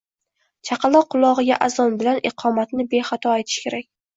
[0.69, 3.89] Chaqaloq qulog’iga azon bilan iqomatni bexato aytish kerak.